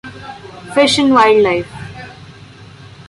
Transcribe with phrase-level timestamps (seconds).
[0.73, 1.71] Fish and Wildlife.